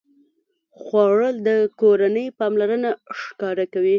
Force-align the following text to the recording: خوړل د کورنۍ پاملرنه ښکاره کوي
خوړل 0.81 1.35
د 1.47 1.49
کورنۍ 1.81 2.27
پاملرنه 2.39 2.89
ښکاره 3.21 3.65
کوي 3.73 3.89